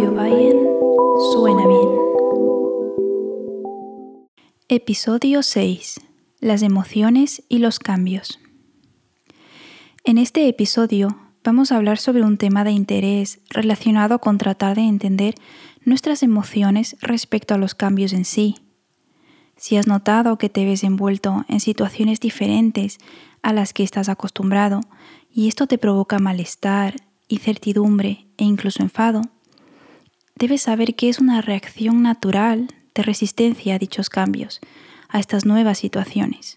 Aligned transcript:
Suena 0.00 1.66
bien. 1.66 1.90
Episodio 4.70 5.42
6. 5.42 6.00
Las 6.40 6.62
emociones 6.62 7.42
y 7.50 7.58
los 7.58 7.78
cambios. 7.78 8.38
En 10.04 10.16
este 10.16 10.48
episodio 10.48 11.18
vamos 11.44 11.70
a 11.70 11.76
hablar 11.76 11.98
sobre 11.98 12.22
un 12.22 12.38
tema 12.38 12.64
de 12.64 12.70
interés 12.70 13.40
relacionado 13.50 14.20
con 14.20 14.38
tratar 14.38 14.76
de 14.76 14.84
entender 14.84 15.34
nuestras 15.84 16.22
emociones 16.22 16.96
respecto 17.02 17.52
a 17.52 17.58
los 17.58 17.74
cambios 17.74 18.14
en 18.14 18.24
sí. 18.24 18.54
Si 19.56 19.76
has 19.76 19.86
notado 19.86 20.38
que 20.38 20.48
te 20.48 20.64
ves 20.64 20.82
envuelto 20.82 21.44
en 21.46 21.60
situaciones 21.60 22.20
diferentes 22.20 22.96
a 23.42 23.52
las 23.52 23.74
que 23.74 23.82
estás 23.82 24.08
acostumbrado 24.08 24.80
y 25.30 25.48
esto 25.48 25.66
te 25.66 25.76
provoca 25.76 26.18
malestar, 26.18 26.96
incertidumbre 27.28 28.28
e 28.38 28.44
incluso 28.44 28.82
enfado, 28.82 29.20
debes 30.40 30.62
saber 30.62 30.96
que 30.96 31.10
es 31.10 31.20
una 31.20 31.42
reacción 31.42 32.02
natural 32.02 32.68
de 32.94 33.02
resistencia 33.02 33.74
a 33.74 33.78
dichos 33.78 34.08
cambios, 34.08 34.60
a 35.10 35.20
estas 35.20 35.44
nuevas 35.44 35.78
situaciones. 35.78 36.56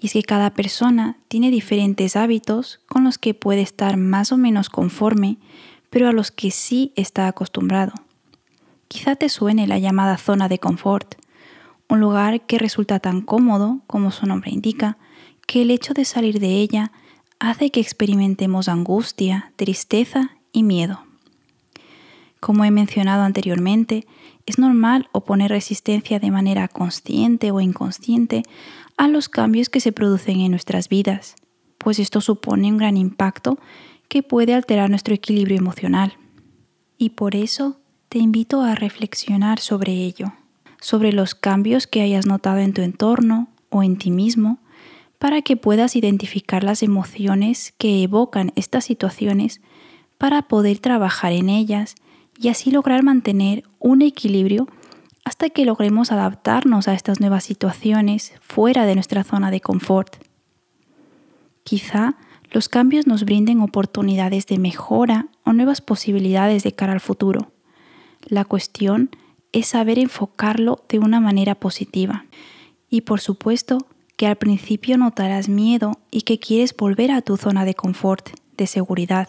Y 0.00 0.06
es 0.06 0.14
que 0.14 0.22
cada 0.22 0.54
persona 0.54 1.18
tiene 1.28 1.50
diferentes 1.50 2.16
hábitos 2.16 2.80
con 2.88 3.04
los 3.04 3.18
que 3.18 3.34
puede 3.34 3.60
estar 3.60 3.98
más 3.98 4.32
o 4.32 4.38
menos 4.38 4.70
conforme, 4.70 5.36
pero 5.90 6.08
a 6.08 6.12
los 6.12 6.30
que 6.30 6.50
sí 6.50 6.92
está 6.96 7.28
acostumbrado. 7.28 7.92
Quizá 8.88 9.14
te 9.14 9.28
suene 9.28 9.66
la 9.66 9.78
llamada 9.78 10.16
zona 10.16 10.48
de 10.48 10.58
confort, 10.58 11.16
un 11.86 12.00
lugar 12.00 12.46
que 12.46 12.58
resulta 12.58 12.98
tan 12.98 13.20
cómodo, 13.20 13.80
como 13.86 14.10
su 14.10 14.24
nombre 14.24 14.52
indica, 14.52 14.96
que 15.46 15.62
el 15.62 15.70
hecho 15.70 15.92
de 15.92 16.06
salir 16.06 16.40
de 16.40 16.54
ella 16.54 16.92
hace 17.40 17.70
que 17.70 17.80
experimentemos 17.80 18.68
angustia, 18.68 19.52
tristeza 19.56 20.30
y 20.52 20.62
miedo. 20.62 21.09
Como 22.40 22.64
he 22.64 22.70
mencionado 22.70 23.22
anteriormente, 23.22 24.06
es 24.46 24.58
normal 24.58 25.08
oponer 25.12 25.50
resistencia 25.50 26.18
de 26.18 26.30
manera 26.30 26.68
consciente 26.68 27.50
o 27.50 27.60
inconsciente 27.60 28.42
a 28.96 29.08
los 29.08 29.28
cambios 29.28 29.68
que 29.68 29.80
se 29.80 29.92
producen 29.92 30.40
en 30.40 30.50
nuestras 30.50 30.88
vidas, 30.88 31.36
pues 31.78 31.98
esto 31.98 32.20
supone 32.20 32.68
un 32.68 32.78
gran 32.78 32.96
impacto 32.96 33.58
que 34.08 34.22
puede 34.22 34.54
alterar 34.54 34.90
nuestro 34.90 35.14
equilibrio 35.14 35.56
emocional. 35.56 36.14
Y 36.98 37.10
por 37.10 37.36
eso 37.36 37.78
te 38.08 38.18
invito 38.18 38.62
a 38.62 38.74
reflexionar 38.74 39.60
sobre 39.60 39.92
ello, 39.92 40.32
sobre 40.80 41.12
los 41.12 41.34
cambios 41.34 41.86
que 41.86 42.02
hayas 42.02 42.26
notado 42.26 42.58
en 42.58 42.72
tu 42.72 42.82
entorno 42.82 43.48
o 43.68 43.82
en 43.82 43.96
ti 43.96 44.10
mismo, 44.10 44.58
para 45.18 45.42
que 45.42 45.56
puedas 45.56 45.94
identificar 45.96 46.64
las 46.64 46.82
emociones 46.82 47.74
que 47.78 48.02
evocan 48.02 48.52
estas 48.56 48.84
situaciones 48.84 49.60
para 50.18 50.42
poder 50.42 50.78
trabajar 50.78 51.32
en 51.32 51.50
ellas 51.50 51.94
y 52.40 52.48
así 52.48 52.70
lograr 52.70 53.02
mantener 53.02 53.64
un 53.78 54.00
equilibrio 54.00 54.66
hasta 55.24 55.50
que 55.50 55.66
logremos 55.66 56.10
adaptarnos 56.10 56.88
a 56.88 56.94
estas 56.94 57.20
nuevas 57.20 57.44
situaciones 57.44 58.32
fuera 58.40 58.86
de 58.86 58.94
nuestra 58.94 59.24
zona 59.24 59.50
de 59.50 59.60
confort. 59.60 60.16
Quizá 61.64 62.16
los 62.50 62.70
cambios 62.70 63.06
nos 63.06 63.24
brinden 63.24 63.60
oportunidades 63.60 64.46
de 64.46 64.58
mejora 64.58 65.26
o 65.44 65.52
nuevas 65.52 65.82
posibilidades 65.82 66.62
de 66.62 66.72
cara 66.72 66.94
al 66.94 67.00
futuro. 67.00 67.52
La 68.22 68.46
cuestión 68.46 69.10
es 69.52 69.68
saber 69.68 69.98
enfocarlo 69.98 70.84
de 70.88 70.98
una 70.98 71.20
manera 71.20 71.54
positiva. 71.54 72.24
Y 72.88 73.02
por 73.02 73.20
supuesto 73.20 73.86
que 74.16 74.26
al 74.26 74.36
principio 74.36 74.96
notarás 74.96 75.48
miedo 75.48 75.92
y 76.10 76.22
que 76.22 76.38
quieres 76.38 76.74
volver 76.74 77.10
a 77.10 77.20
tu 77.20 77.36
zona 77.36 77.64
de 77.64 77.74
confort, 77.74 78.30
de 78.56 78.66
seguridad, 78.66 79.28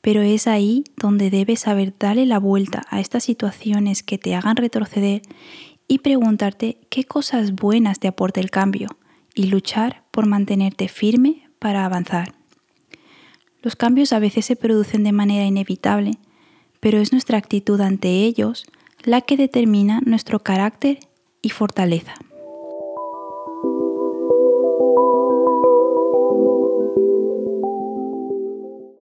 pero 0.00 0.22
es 0.22 0.46
ahí 0.46 0.84
donde 0.96 1.30
debes 1.30 1.60
saber 1.60 1.94
darle 1.98 2.26
la 2.26 2.38
vuelta 2.38 2.82
a 2.88 3.00
estas 3.00 3.24
situaciones 3.24 4.02
que 4.02 4.18
te 4.18 4.34
hagan 4.34 4.56
retroceder 4.56 5.22
y 5.88 5.98
preguntarte 5.98 6.78
qué 6.88 7.04
cosas 7.04 7.54
buenas 7.54 7.98
te 7.98 8.08
aporta 8.08 8.40
el 8.40 8.50
cambio 8.50 8.88
y 9.34 9.46
luchar 9.46 10.04
por 10.10 10.26
mantenerte 10.26 10.88
firme 10.88 11.48
para 11.58 11.84
avanzar. 11.84 12.32
Los 13.62 13.76
cambios 13.76 14.12
a 14.12 14.18
veces 14.18 14.46
se 14.46 14.56
producen 14.56 15.04
de 15.04 15.12
manera 15.12 15.44
inevitable, 15.44 16.12
pero 16.80 16.98
es 16.98 17.12
nuestra 17.12 17.36
actitud 17.36 17.80
ante 17.80 18.08
ellos 18.08 18.64
la 19.04 19.20
que 19.20 19.36
determina 19.36 20.00
nuestro 20.04 20.40
carácter 20.40 20.98
y 21.42 21.50
fortaleza. 21.50 22.14